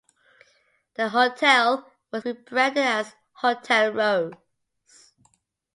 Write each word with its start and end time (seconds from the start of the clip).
The 0.95 1.09
hotel 1.09 1.93
was 2.11 2.25
rebranded 2.25 2.83
as 2.83 3.13
Hotel 3.33 3.91
Rose. 3.91 4.33